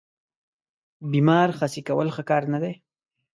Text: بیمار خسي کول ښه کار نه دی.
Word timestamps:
بیمار 1.11 1.49
خسي 1.57 1.81
کول 1.87 2.07
ښه 2.15 2.23
کار 2.29 2.43
نه 2.53 2.59
دی. 2.63 2.73